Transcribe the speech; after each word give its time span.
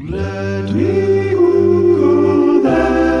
Let 0.00 0.70
me 0.70 1.30
Google 1.30 2.62
that. 2.62 3.18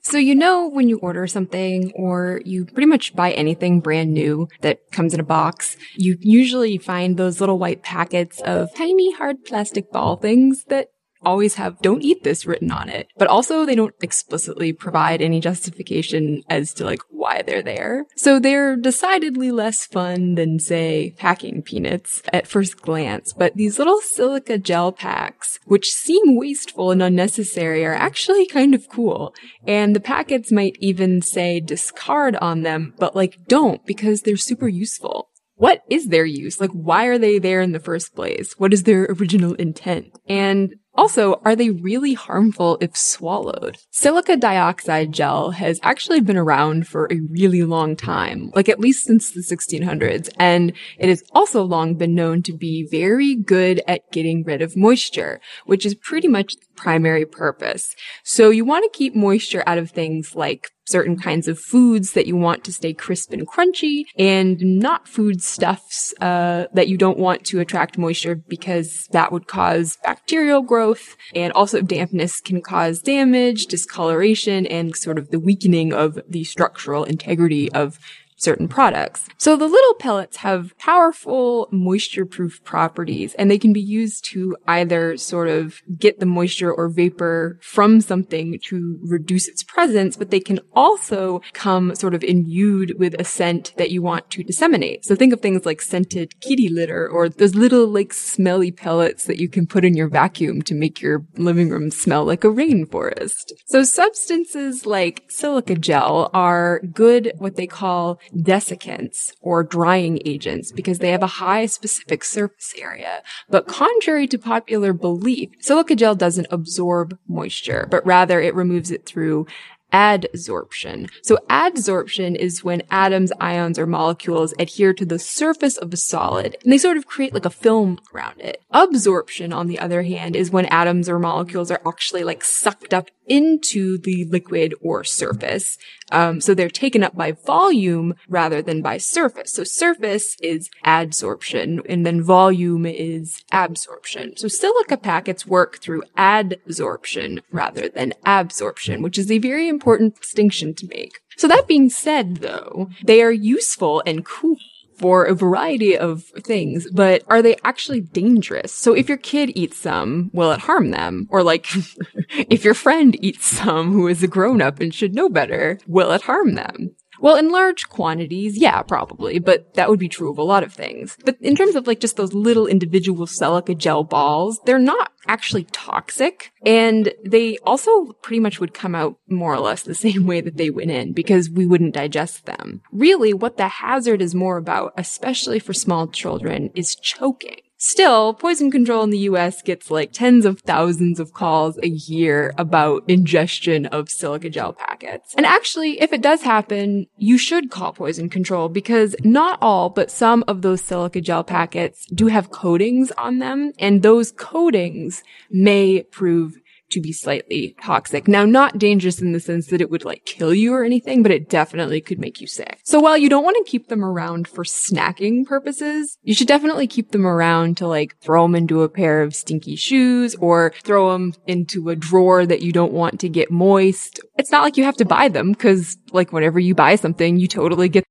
So 0.00 0.16
you 0.16 0.34
know 0.34 0.68
when 0.68 0.88
you 0.88 0.98
order 1.00 1.26
something 1.26 1.92
or 1.94 2.40
you 2.46 2.64
pretty 2.64 2.86
much 2.86 3.14
buy 3.14 3.32
anything 3.32 3.80
brand 3.80 4.14
new 4.14 4.48
that 4.62 4.90
comes 4.90 5.12
in 5.12 5.20
a 5.20 5.22
box, 5.22 5.76
you 5.96 6.16
usually 6.20 6.78
find 6.78 7.18
those 7.18 7.38
little 7.38 7.58
white 7.58 7.82
packets 7.82 8.40
of 8.40 8.74
tiny 8.74 9.12
hard 9.12 9.44
plastic 9.44 9.92
ball 9.92 10.16
things 10.16 10.64
that 10.68 10.88
always 11.22 11.54
have 11.54 11.80
don't 11.80 12.02
eat 12.02 12.24
this 12.24 12.46
written 12.46 12.70
on 12.70 12.88
it. 12.88 13.08
But 13.16 13.28
also 13.28 13.64
they 13.64 13.74
don't 13.74 13.94
explicitly 14.02 14.72
provide 14.72 15.22
any 15.22 15.40
justification 15.40 16.42
as 16.48 16.74
to 16.74 16.84
like 16.84 17.00
why 17.10 17.42
they're 17.42 17.62
there. 17.62 18.06
So 18.16 18.38
they're 18.38 18.76
decidedly 18.76 19.50
less 19.50 19.86
fun 19.86 20.34
than 20.34 20.58
say 20.58 21.14
packing 21.16 21.62
peanuts 21.62 22.22
at 22.32 22.46
first 22.46 22.80
glance. 22.80 23.32
But 23.32 23.56
these 23.56 23.78
little 23.78 24.00
silica 24.00 24.58
gel 24.58 24.92
packs, 24.92 25.58
which 25.64 25.92
seem 25.92 26.36
wasteful 26.36 26.90
and 26.90 27.02
unnecessary, 27.02 27.84
are 27.84 27.94
actually 27.94 28.46
kind 28.46 28.74
of 28.74 28.88
cool. 28.88 29.34
And 29.66 29.94
the 29.94 30.00
packets 30.00 30.50
might 30.52 30.76
even 30.80 31.22
say 31.22 31.60
discard 31.60 32.36
on 32.36 32.62
them, 32.62 32.94
but 32.98 33.14
like 33.14 33.38
don't 33.46 33.84
because 33.86 34.22
they're 34.22 34.36
super 34.36 34.68
useful 34.68 35.29
what 35.60 35.82
is 35.90 36.08
their 36.08 36.24
use? 36.24 36.58
Like, 36.58 36.70
why 36.70 37.04
are 37.04 37.18
they 37.18 37.38
there 37.38 37.60
in 37.60 37.72
the 37.72 37.78
first 37.78 38.14
place? 38.14 38.54
What 38.56 38.72
is 38.72 38.84
their 38.84 39.04
original 39.10 39.52
intent? 39.54 40.18
And 40.26 40.74
also, 40.94 41.34
are 41.44 41.54
they 41.54 41.68
really 41.68 42.14
harmful 42.14 42.78
if 42.80 42.96
swallowed? 42.96 43.76
Silica 43.90 44.38
dioxide 44.38 45.12
gel 45.12 45.50
has 45.50 45.78
actually 45.82 46.20
been 46.20 46.38
around 46.38 46.88
for 46.88 47.06
a 47.10 47.20
really 47.30 47.62
long 47.62 47.94
time, 47.94 48.50
like 48.54 48.70
at 48.70 48.80
least 48.80 49.04
since 49.04 49.30
the 49.30 49.42
1600s, 49.42 50.30
and 50.38 50.72
it 50.98 51.10
has 51.10 51.22
also 51.32 51.62
long 51.62 51.94
been 51.94 52.14
known 52.14 52.42
to 52.44 52.54
be 52.54 52.88
very 52.90 53.34
good 53.36 53.82
at 53.86 54.10
getting 54.12 54.42
rid 54.42 54.62
of 54.62 54.78
moisture, 54.78 55.42
which 55.66 55.84
is 55.84 55.94
pretty 55.94 56.26
much 56.26 56.54
the 56.54 56.66
primary 56.74 57.26
purpose. 57.26 57.94
So 58.24 58.48
you 58.48 58.64
want 58.64 58.90
to 58.90 58.98
keep 58.98 59.14
moisture 59.14 59.62
out 59.66 59.78
of 59.78 59.90
things 59.90 60.34
like 60.34 60.70
certain 60.90 61.18
kinds 61.18 61.48
of 61.48 61.58
foods 61.58 62.12
that 62.12 62.26
you 62.26 62.36
want 62.36 62.64
to 62.64 62.72
stay 62.72 62.92
crisp 62.92 63.32
and 63.32 63.46
crunchy 63.46 64.04
and 64.18 64.60
not 64.60 65.06
foodstuffs 65.06 66.12
uh, 66.20 66.66
that 66.74 66.88
you 66.88 66.96
don't 66.96 67.18
want 67.18 67.44
to 67.44 67.60
attract 67.60 67.98
moisture 67.98 68.34
because 68.34 69.06
that 69.12 69.32
would 69.32 69.46
cause 69.46 69.98
bacterial 70.02 70.62
growth. 70.62 71.16
And 71.34 71.52
also 71.52 71.80
dampness 71.80 72.40
can 72.40 72.60
cause 72.60 73.00
damage, 73.00 73.66
discoloration, 73.66 74.66
and 74.66 74.94
sort 74.96 75.18
of 75.18 75.30
the 75.30 75.40
weakening 75.40 75.92
of 75.92 76.18
the 76.28 76.44
structural 76.44 77.04
integrity 77.04 77.70
of 77.72 77.98
certain 78.40 78.68
products. 78.68 79.28
So 79.36 79.54
the 79.56 79.68
little 79.68 79.94
pellets 79.94 80.38
have 80.38 80.76
powerful 80.78 81.68
moisture 81.70 82.24
proof 82.24 82.64
properties 82.64 83.34
and 83.34 83.50
they 83.50 83.58
can 83.58 83.72
be 83.72 83.80
used 83.80 84.24
to 84.32 84.56
either 84.66 85.16
sort 85.18 85.48
of 85.48 85.82
get 85.98 86.20
the 86.20 86.26
moisture 86.26 86.72
or 86.72 86.88
vapor 86.88 87.58
from 87.62 88.00
something 88.00 88.58
to 88.64 88.98
reduce 89.02 89.46
its 89.46 89.62
presence, 89.62 90.16
but 90.16 90.30
they 90.30 90.40
can 90.40 90.58
also 90.74 91.42
come 91.52 91.94
sort 91.94 92.14
of 92.14 92.24
imbued 92.24 92.98
with 92.98 93.14
a 93.20 93.24
scent 93.24 93.74
that 93.76 93.90
you 93.90 94.00
want 94.00 94.30
to 94.30 94.42
disseminate. 94.42 95.04
So 95.04 95.14
think 95.14 95.34
of 95.34 95.40
things 95.40 95.66
like 95.66 95.82
scented 95.82 96.40
kitty 96.40 96.70
litter 96.70 97.06
or 97.08 97.28
those 97.28 97.54
little 97.54 97.86
like 97.86 98.12
smelly 98.14 98.72
pellets 98.72 99.24
that 99.24 99.38
you 99.38 99.48
can 99.48 99.66
put 99.66 99.84
in 99.84 99.94
your 99.94 100.08
vacuum 100.08 100.62
to 100.62 100.74
make 100.74 101.02
your 101.02 101.26
living 101.36 101.68
room 101.68 101.90
smell 101.90 102.24
like 102.24 102.44
a 102.44 102.48
rainforest. 102.48 103.52
So 103.66 103.84
substances 103.84 104.86
like 104.86 105.24
silica 105.28 105.74
gel 105.74 106.30
are 106.32 106.80
good 106.92 107.32
what 107.36 107.56
they 107.56 107.66
call 107.66 108.18
desiccants 108.36 109.32
or 109.40 109.62
drying 109.62 110.20
agents 110.24 110.72
because 110.72 110.98
they 110.98 111.10
have 111.10 111.22
a 111.22 111.26
high 111.26 111.66
specific 111.66 112.24
surface 112.24 112.74
area. 112.78 113.22
But 113.48 113.66
contrary 113.66 114.26
to 114.28 114.38
popular 114.38 114.92
belief, 114.92 115.50
silica 115.60 115.96
gel 115.96 116.14
doesn't 116.14 116.46
absorb 116.50 117.18
moisture, 117.28 117.88
but 117.90 118.04
rather 118.06 118.40
it 118.40 118.54
removes 118.54 118.90
it 118.90 119.06
through 119.06 119.46
adsorption. 119.92 121.10
So 121.22 121.38
adsorption 121.48 122.36
is 122.36 122.64
when 122.64 122.82
atoms, 122.90 123.32
ions, 123.40 123.78
or 123.78 123.86
molecules 123.86 124.54
adhere 124.58 124.94
to 124.94 125.04
the 125.04 125.18
surface 125.18 125.76
of 125.76 125.92
a 125.92 125.96
solid 125.96 126.56
and 126.62 126.72
they 126.72 126.78
sort 126.78 126.96
of 126.96 127.06
create 127.06 127.34
like 127.34 127.44
a 127.44 127.50
film 127.50 127.98
around 128.14 128.40
it. 128.40 128.62
Absorption, 128.70 129.52
on 129.52 129.66
the 129.66 129.78
other 129.78 130.02
hand, 130.02 130.36
is 130.36 130.50
when 130.50 130.66
atoms 130.66 131.08
or 131.08 131.18
molecules 131.18 131.70
are 131.70 131.80
actually 131.86 132.24
like 132.24 132.44
sucked 132.44 132.94
up 132.94 133.10
into 133.26 133.96
the 133.96 134.24
liquid 134.24 134.74
or 134.82 135.04
surface. 135.04 135.78
Um, 136.10 136.40
so 136.40 136.52
they're 136.52 136.68
taken 136.68 137.04
up 137.04 137.14
by 137.14 137.32
volume 137.32 138.14
rather 138.28 138.60
than 138.60 138.82
by 138.82 138.98
surface. 138.98 139.52
So 139.52 139.62
surface 139.62 140.36
is 140.42 140.68
adsorption 140.84 141.80
and 141.88 142.04
then 142.04 142.22
volume 142.22 142.84
is 142.84 143.44
absorption. 143.52 144.36
So 144.36 144.48
silica 144.48 144.96
packets 144.96 145.46
work 145.46 145.78
through 145.78 146.02
adsorption 146.18 147.40
rather 147.52 147.88
than 147.88 148.14
absorption, 148.26 149.02
which 149.02 149.18
is 149.18 149.30
a 149.30 149.38
very 149.38 149.68
important 149.80 150.20
distinction 150.20 150.74
to 150.74 150.86
make. 150.88 151.20
So 151.38 151.48
that 151.48 151.66
being 151.66 151.88
said, 151.88 152.36
though, 152.38 152.90
they 153.02 153.22
are 153.22 153.32
useful 153.32 154.02
and 154.04 154.26
cool 154.26 154.56
for 154.98 155.24
a 155.24 155.34
variety 155.34 155.96
of 155.96 156.24
things, 156.44 156.86
but 156.90 157.22
are 157.28 157.40
they 157.40 157.56
actually 157.64 158.02
dangerous? 158.02 158.74
So 158.74 158.92
if 158.92 159.08
your 159.08 159.16
kid 159.16 159.50
eats 159.54 159.78
some, 159.78 160.30
will 160.34 160.52
it 160.52 160.60
harm 160.60 160.90
them? 160.90 161.26
Or 161.30 161.42
like, 161.42 161.66
if 162.28 162.62
your 162.62 162.74
friend 162.74 163.16
eats 163.24 163.46
some 163.46 163.92
who 163.92 164.06
is 164.06 164.22
a 164.22 164.28
grown 164.28 164.60
up 164.60 164.78
and 164.80 164.94
should 164.94 165.14
know 165.14 165.30
better, 165.30 165.78
will 165.86 166.12
it 166.12 166.20
harm 166.20 166.54
them? 166.54 166.94
Well, 167.20 167.36
in 167.36 167.50
large 167.50 167.88
quantities, 167.88 168.56
yeah, 168.56 168.82
probably, 168.82 169.38
but 169.38 169.74
that 169.74 169.88
would 169.88 169.98
be 169.98 170.08
true 170.08 170.30
of 170.30 170.38
a 170.38 170.42
lot 170.42 170.62
of 170.62 170.72
things. 170.72 171.16
But 171.24 171.36
in 171.40 171.54
terms 171.54 171.74
of 171.74 171.86
like 171.86 172.00
just 172.00 172.16
those 172.16 172.32
little 172.32 172.66
individual 172.66 173.26
silica 173.26 173.74
gel 173.74 174.04
balls, 174.04 174.60
they're 174.64 174.78
not 174.78 175.12
actually 175.26 175.64
toxic. 175.64 176.52
And 176.64 177.12
they 177.24 177.58
also 177.58 178.12
pretty 178.22 178.40
much 178.40 178.58
would 178.58 178.74
come 178.74 178.94
out 178.94 179.16
more 179.28 179.54
or 179.54 179.60
less 179.60 179.82
the 179.82 179.94
same 180.06 180.26
way 180.26 180.40
that 180.40 180.56
they 180.56 180.70
went 180.70 180.90
in 180.90 181.12
because 181.12 181.50
we 181.50 181.66
wouldn't 181.66 181.94
digest 181.94 182.46
them. 182.46 182.80
Really, 182.92 183.34
what 183.34 183.56
the 183.56 183.68
hazard 183.68 184.22
is 184.22 184.34
more 184.34 184.56
about, 184.56 184.92
especially 184.96 185.58
for 185.58 185.72
small 185.72 186.08
children, 186.08 186.70
is 186.74 186.94
choking. 186.94 187.60
Still, 187.82 188.34
poison 188.34 188.70
control 188.70 189.02
in 189.04 189.08
the 189.08 189.30
US 189.30 189.62
gets 189.62 189.90
like 189.90 190.12
tens 190.12 190.44
of 190.44 190.60
thousands 190.60 191.18
of 191.18 191.32
calls 191.32 191.78
a 191.82 191.88
year 191.88 192.52
about 192.58 193.04
ingestion 193.08 193.86
of 193.86 194.10
silica 194.10 194.50
gel 194.50 194.74
packets. 194.74 195.34
And 195.34 195.46
actually, 195.46 195.98
if 195.98 196.12
it 196.12 196.20
does 196.20 196.42
happen, 196.42 197.06
you 197.16 197.38
should 197.38 197.70
call 197.70 197.94
poison 197.94 198.28
control 198.28 198.68
because 198.68 199.16
not 199.24 199.58
all, 199.62 199.88
but 199.88 200.10
some 200.10 200.44
of 200.46 200.60
those 200.60 200.82
silica 200.82 201.22
gel 201.22 201.42
packets 201.42 202.04
do 202.12 202.26
have 202.26 202.50
coatings 202.50 203.12
on 203.12 203.38
them, 203.38 203.72
and 203.78 204.02
those 204.02 204.30
coatings 204.30 205.22
may 205.50 206.02
prove 206.02 206.58
to 206.90 207.00
be 207.00 207.12
slightly 207.12 207.74
toxic. 207.80 208.28
Now, 208.28 208.44
not 208.44 208.78
dangerous 208.78 209.20
in 209.20 209.32
the 209.32 209.40
sense 209.40 209.68
that 209.68 209.80
it 209.80 209.90
would 209.90 210.04
like 210.04 210.24
kill 210.24 210.54
you 210.54 210.74
or 210.74 210.84
anything, 210.84 211.22
but 211.22 211.32
it 211.32 211.48
definitely 211.48 212.00
could 212.00 212.18
make 212.18 212.40
you 212.40 212.46
sick. 212.46 212.80
So 212.84 213.00
while 213.00 213.16
you 213.16 213.28
don't 213.28 213.44
want 213.44 213.56
to 213.56 213.70
keep 213.70 213.88
them 213.88 214.04
around 214.04 214.48
for 214.48 214.64
snacking 214.64 215.46
purposes, 215.46 216.18
you 216.22 216.34
should 216.34 216.48
definitely 216.48 216.86
keep 216.86 217.12
them 217.12 217.26
around 217.26 217.76
to 217.78 217.86
like 217.86 218.16
throw 218.20 218.42
them 218.42 218.54
into 218.54 218.82
a 218.82 218.88
pair 218.88 219.22
of 219.22 219.34
stinky 219.34 219.76
shoes 219.76 220.34
or 220.36 220.72
throw 220.82 221.12
them 221.12 221.34
into 221.46 221.88
a 221.88 221.96
drawer 221.96 222.46
that 222.46 222.62
you 222.62 222.72
don't 222.72 222.92
want 222.92 223.20
to 223.20 223.28
get 223.28 223.50
moist. 223.50 224.20
It's 224.36 224.50
not 224.50 224.62
like 224.62 224.76
you 224.76 224.84
have 224.84 224.96
to 224.96 225.04
buy 225.04 225.28
them 225.28 225.52
because 225.52 225.96
like 226.12 226.32
whenever 226.32 226.58
you 226.58 226.74
buy 226.74 226.96
something, 226.96 227.38
you 227.38 227.48
totally 227.48 227.88
get 227.88 228.04